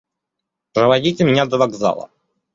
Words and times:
–Проводите 0.73 1.23
меня 1.23 1.45
до 1.45 1.59
вокзала. 1.59 2.09